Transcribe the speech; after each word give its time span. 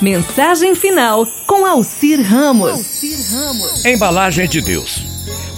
Mensagem 0.00 0.76
final 0.76 1.26
com 1.44 1.66
Alcir 1.66 2.22
Ramos. 2.22 3.02
Embalagem 3.84 4.48
de 4.48 4.60
Deus. 4.60 5.02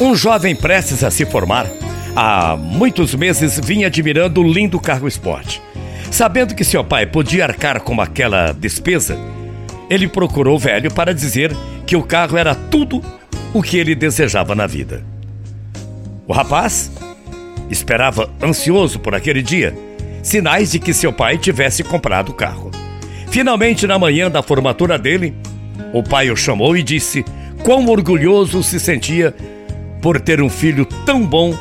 Um 0.00 0.14
jovem 0.14 0.56
prestes 0.56 1.04
a 1.04 1.10
se 1.10 1.26
formar, 1.26 1.70
há 2.16 2.56
muitos 2.56 3.14
meses 3.14 3.60
vinha 3.62 3.88
admirando 3.88 4.40
o 4.40 4.50
lindo 4.50 4.80
carro 4.80 5.06
esporte. 5.06 5.60
Sabendo 6.10 6.54
que 6.54 6.64
seu 6.64 6.82
pai 6.82 7.04
podia 7.04 7.44
arcar 7.44 7.82
com 7.82 8.00
aquela 8.00 8.52
despesa, 8.52 9.18
ele 9.90 10.08
procurou 10.08 10.56
o 10.56 10.58
velho 10.58 10.90
para 10.90 11.12
dizer 11.12 11.54
que 11.86 11.94
o 11.94 12.02
carro 12.02 12.38
era 12.38 12.54
tudo 12.54 13.04
o 13.52 13.62
que 13.62 13.76
ele 13.76 13.94
desejava 13.94 14.54
na 14.54 14.66
vida. 14.66 15.04
O 16.26 16.32
rapaz 16.32 16.90
esperava 17.68 18.30
ansioso 18.42 19.00
por 19.00 19.14
aquele 19.14 19.42
dia, 19.42 19.76
sinais 20.22 20.70
de 20.70 20.78
que 20.78 20.94
seu 20.94 21.12
pai 21.12 21.36
tivesse 21.36 21.84
comprado 21.84 22.30
o 22.30 22.34
carro. 22.34 22.79
Finalmente, 23.30 23.86
na 23.86 23.98
manhã 23.98 24.28
da 24.28 24.42
formatura 24.42 24.98
dele, 24.98 25.32
o 25.92 26.02
pai 26.02 26.30
o 26.30 26.36
chamou 26.36 26.76
e 26.76 26.82
disse 26.82 27.24
quão 27.62 27.86
orgulhoso 27.86 28.62
se 28.62 28.80
sentia 28.80 29.34
por 30.02 30.20
ter 30.20 30.42
um 30.42 30.48
filho 30.48 30.84
tão 31.06 31.24
bom 31.24 31.56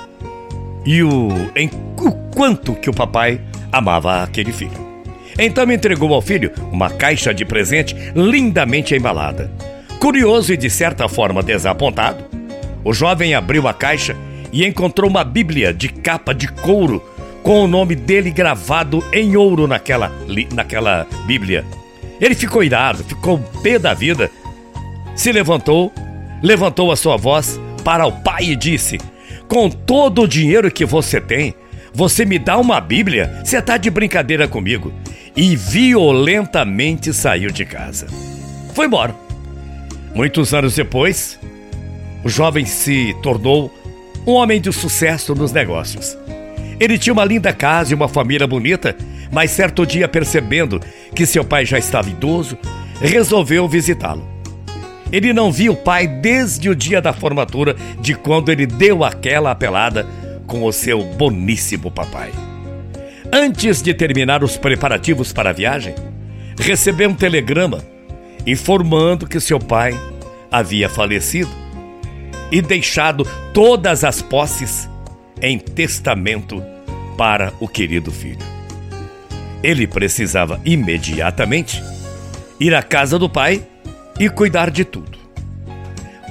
e 0.86 1.04
o, 1.04 1.30
em, 1.55 1.70
o 1.98 2.12
quanto 2.34 2.74
que 2.74 2.90
o 2.90 2.94
papai 2.94 3.40
amava 3.72 4.24
aquele 4.24 4.52
filho. 4.52 4.90
Então 5.38 5.72
entregou 5.72 6.13
ao 6.13 6.22
filho 6.22 6.52
uma 6.72 6.90
caixa 6.90 7.34
de 7.34 7.46
presente 7.46 7.96
lindamente 8.16 8.96
embalada. 8.96 9.52
Curioso 9.99 10.52
e 10.54 10.58
de 10.58 10.70
certa 10.70 11.08
forma 11.08 11.44
desapontado, 11.44 12.26
o 12.84 12.94
jovem 12.94 13.36
abriu 13.36 13.68
a 13.68 13.74
caixa 13.74 14.16
e 14.52 14.66
encontrou 14.66 15.10
uma 15.10 15.24
Bíblia 15.24 15.72
de 15.72 15.90
capa 15.90 16.34
de 16.34 16.48
couro 16.48 17.04
com 17.49 17.63
o 17.63 17.67
nome 17.67 17.95
dele 17.95 18.30
gravado 18.30 19.03
em 19.12 19.35
ouro 19.35 19.66
naquela, 19.66 20.12
naquela 20.53 21.07
Bíblia. 21.26 21.66
Ele 22.21 22.35
ficou 22.35 22.63
irado, 22.63 23.03
ficou 23.03 23.40
pé 23.63 23.80
da 23.80 23.91
vida. 23.91 24.30
Se 25.16 25.31
levantou, 25.31 25.91
levantou 26.43 26.91
a 26.91 26.96
sua 26.96 27.18
voz 27.18 27.59
para 27.84 28.05
o 28.05 28.12
pai 28.12 28.51
e 28.51 28.55
disse: 28.55 28.99
Com 29.48 29.68
todo 29.68 30.21
o 30.21 30.27
dinheiro 30.27 30.70
que 30.70 30.85
você 30.85 31.20
tem, 31.20 31.55
você 31.91 32.24
me 32.24 32.37
dá 32.37 32.55
uma 32.55 32.79
Bíblia? 32.79 33.41
Você 33.43 33.57
está 33.57 33.77
de 33.77 33.90
brincadeira 33.90 34.48
comigo? 34.48 34.93
E 35.35 35.55
violentamente 35.55 37.12
saiu 37.12 37.49
de 37.49 37.65
casa. 37.65 38.05
Foi 38.76 38.85
embora. 38.85 39.15
Muitos 40.13 40.54
anos 40.54 40.76
depois, 40.76 41.40
o 42.24 42.29
jovem 42.29 42.68
se 42.68 43.15
tornou 43.24 43.74
um 44.27 44.34
homem 44.34 44.62
de 44.62 44.71
sucesso 44.71 45.34
nos 45.34 45.52
negócios. 45.52 46.15
Ele 46.80 46.98
tinha 46.98 47.13
uma 47.13 47.26
linda 47.26 47.52
casa 47.52 47.91
e 47.91 47.96
uma 47.96 48.08
família 48.08 48.48
bonita, 48.48 48.96
mas 49.32 49.52
certo 49.52 49.85
dia, 49.85 50.08
percebendo 50.08 50.80
que 51.13 51.26
seu 51.26 51.44
pai 51.44 51.66
já 51.66 51.77
estava 51.77 52.10
idoso, 52.10 52.58
resolveu 53.02 53.68
visitá-lo. 53.68 54.27
Ele 55.12 55.34
não 55.34 55.52
via 55.52 55.71
o 55.71 55.76
pai 55.76 56.08
desde 56.08 56.70
o 56.70 56.76
dia 56.76 57.02
da 57.02 57.12
formatura, 57.12 57.76
de 57.99 58.13
quando 58.13 58.49
ele 58.49 58.66
deu 58.66 59.04
aquela 59.04 59.52
apelada 59.52 60.08
com 60.46 60.63
o 60.63 60.71
seu 60.71 61.04
boníssimo 61.04 61.91
papai. 61.91 62.32
Antes 63.32 63.82
de 63.82 63.93
terminar 63.93 64.44
os 64.44 64.58
preparativos 64.58 65.34
para 65.34 65.50
a 65.50 65.53
viagem, 65.53 65.94
recebeu 66.58 67.09
um 67.09 67.14
telegrama 67.14 67.84
informando 68.46 69.28
que 69.28 69.40
seu 69.40 69.59
pai 69.59 69.94
havia 70.52 70.90
falecido 70.90 71.50
e 72.52 72.62
deixado 72.62 73.28
todas 73.53 74.03
as 74.03 74.22
posses 74.22 74.88
em 75.41 75.57
testamento 75.57 76.63
para 77.18 77.53
o 77.59 77.68
querido 77.68 78.12
filho. 78.12 78.45
Ele 79.62 79.85
precisava 79.85 80.59
imediatamente 80.63 81.84
ir 82.59 82.73
à 82.73 82.81
casa 82.81 83.19
do 83.19 83.29
pai 83.29 83.62
e 84.19 84.29
cuidar 84.29 84.69
de 84.69 84.84
tudo. 84.85 85.18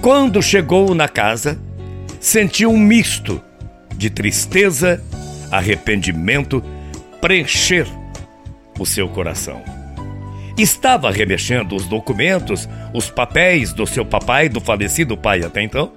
Quando 0.00 0.42
chegou 0.42 0.95
na 0.95 1.09
casa, 1.09 1.59
sentiu 2.20 2.70
um 2.70 2.78
misto 2.78 3.42
de 3.97 4.09
tristeza, 4.09 5.03
arrependimento 5.50 6.62
preencher 7.21 7.87
o 8.78 8.87
seu 8.87 9.09
coração. 9.09 9.62
Estava 10.56 11.10
remexendo 11.10 11.77
os 11.77 11.87
documentos, 11.87 12.69
os 12.93 13.10
papéis 13.10 13.72
do 13.72 13.87
seu 13.87 14.04
papai, 14.04 14.49
do 14.49 14.60
falecido 14.60 15.16
pai 15.16 15.43
até 15.43 15.62
então, 15.62 15.93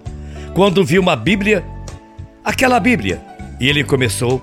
quando 0.53 0.84
viu 0.84 1.02
uma 1.02 1.16
Bíblia 1.16 1.63
aquela 2.44 2.79
Bíblia. 2.79 3.22
E 3.59 3.68
ele 3.69 3.84
começou 3.84 4.41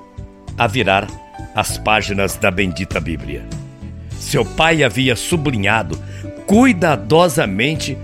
a 0.56 0.66
virar 0.66 1.06
as 1.54 1.78
páginas 1.78 2.36
da 2.36 2.50
bendita 2.50 3.00
Bíblia. 3.00 3.44
Seu 4.18 4.44
pai 4.44 4.82
havia 4.82 5.16
sublinhado 5.16 5.98
cuidadosamente 6.46 7.96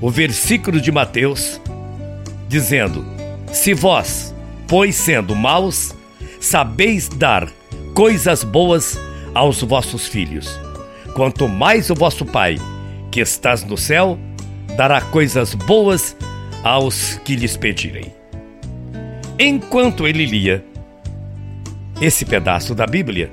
o 0.00 0.10
versículo 0.10 0.80
de 0.80 0.92
Mateus, 0.92 1.60
dizendo: 2.48 3.04
Se 3.52 3.74
vós, 3.74 4.34
pois 4.68 4.94
sendo 4.94 5.34
maus, 5.34 5.94
sabeis 6.40 7.08
dar 7.08 7.48
coisas 7.94 8.44
boas 8.44 8.98
aos 9.34 9.62
vossos 9.62 10.06
filhos, 10.06 10.58
quanto 11.14 11.48
mais 11.48 11.90
o 11.90 11.94
vosso 11.94 12.24
Pai, 12.24 12.56
que 13.10 13.20
estás 13.20 13.64
no 13.64 13.76
céu, 13.76 14.18
dará 14.76 15.00
coisas 15.00 15.54
boas 15.54 16.16
aos 16.62 17.20
que 17.24 17.36
lhes 17.36 17.56
pedirem. 17.56 18.15
Enquanto 19.38 20.08
ele 20.08 20.24
lia 20.24 20.64
esse 22.00 22.24
pedaço 22.24 22.74
da 22.74 22.86
Bíblia, 22.86 23.30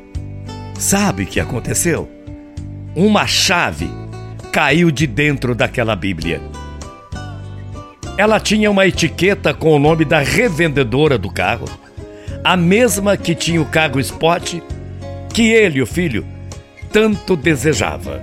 sabe 0.78 1.24
o 1.24 1.26
que 1.26 1.40
aconteceu? 1.40 2.10
Uma 2.94 3.26
chave 3.26 3.90
caiu 4.52 4.92
de 4.92 5.08
dentro 5.08 5.56
daquela 5.56 5.96
Bíblia. 5.96 6.42
Ela 8.18 8.38
tinha 8.38 8.70
uma 8.70 8.86
etiqueta 8.86 9.54
com 9.54 9.72
o 9.74 9.80
nome 9.80 10.04
da 10.04 10.20
revendedora 10.20 11.18
do 11.18 11.32
carro, 11.32 11.70
a 12.44 12.58
mesma 12.58 13.16
que 13.16 13.34
tinha 13.34 13.62
o 13.62 13.66
carro 13.66 13.98
Spot 14.02 14.62
que 15.34 15.52
ele, 15.52 15.82
o 15.82 15.88
filho, 15.88 16.26
tanto 16.92 17.38
desejava. 17.38 18.22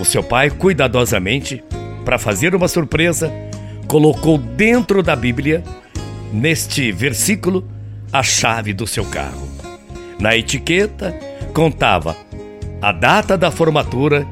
O 0.00 0.04
seu 0.04 0.22
pai, 0.22 0.50
cuidadosamente, 0.50 1.62
para 2.04 2.18
fazer 2.18 2.56
uma 2.56 2.66
surpresa, 2.66 3.32
colocou 3.86 4.36
dentro 4.36 5.00
da 5.00 5.14
Bíblia 5.14 5.62
neste 6.32 6.92
versículo 6.92 7.68
a 8.12 8.22
chave 8.22 8.72
do 8.72 8.86
seu 8.86 9.04
carro. 9.04 9.48
Na 10.18 10.36
etiqueta 10.36 11.14
contava 11.52 12.16
a 12.80 12.92
data 12.92 13.36
da 13.36 13.50
formatura 13.50 14.26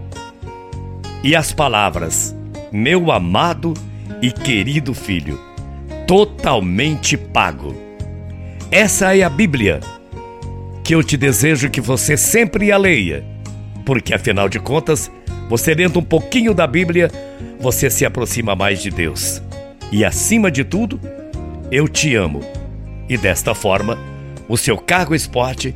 e 1.22 1.34
as 1.34 1.52
palavras: 1.52 2.34
Meu 2.72 3.10
amado 3.10 3.74
e 4.22 4.30
querido 4.30 4.94
filho, 4.94 5.40
totalmente 6.06 7.16
pago. 7.16 7.74
Essa 8.70 9.16
é 9.16 9.22
a 9.22 9.30
Bíblia 9.30 9.80
que 10.82 10.94
eu 10.94 11.02
te 11.02 11.16
desejo 11.16 11.68
que 11.68 11.80
você 11.80 12.16
sempre 12.16 12.70
a 12.70 12.76
leia, 12.76 13.24
porque 13.84 14.14
afinal 14.14 14.48
de 14.48 14.60
contas, 14.60 15.10
você 15.48 15.74
lendo 15.74 15.98
um 15.98 16.02
pouquinho 16.02 16.54
da 16.54 16.64
Bíblia, 16.64 17.10
você 17.58 17.90
se 17.90 18.04
aproxima 18.04 18.54
mais 18.54 18.80
de 18.80 18.90
Deus. 18.90 19.42
E 19.90 20.04
acima 20.04 20.48
de 20.48 20.62
tudo, 20.62 21.00
eu 21.70 21.88
te 21.88 22.14
amo. 22.14 22.40
E 23.08 23.16
desta 23.16 23.54
forma, 23.54 23.98
o 24.48 24.56
seu 24.56 24.76
cargo 24.78 25.14
esporte 25.14 25.74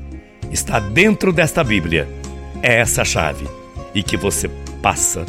está 0.51 0.79
dentro 0.79 1.33
desta 1.33 1.63
Bíblia. 1.63 2.09
É 2.63 2.77
essa 2.79 3.05
chave. 3.05 3.47
E 3.95 4.03
que 4.03 4.17
você 4.17 4.49
passa, 4.83 5.25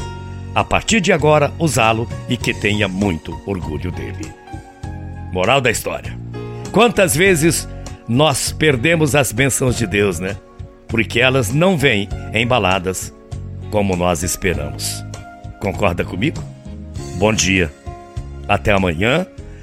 a 0.53 0.63
partir 0.63 1.01
de 1.01 1.11
agora, 1.11 1.51
usá-lo 1.57 2.07
e 2.29 2.37
que 2.37 2.53
tenha 2.53 2.87
muito 2.87 3.39
orgulho 3.45 3.91
dele. 3.91 4.31
Moral 5.31 5.61
da 5.61 5.71
história: 5.71 6.17
quantas 6.71 7.15
vezes 7.15 7.67
nós 8.07 8.51
perdemos 8.51 9.15
as 9.15 9.31
bênçãos 9.31 9.77
de 9.77 9.87
Deus, 9.87 10.19
né? 10.19 10.37
Porque 10.87 11.19
elas 11.19 11.53
não 11.53 11.77
vêm 11.77 12.09
embaladas 12.33 13.13
como 13.71 13.95
nós 13.95 14.23
esperamos. 14.23 15.03
Concorda 15.59 16.03
comigo? 16.03 16.43
Bom 17.17 17.31
dia. 17.33 17.71
Até 18.47 18.73
amanhã 18.73 19.25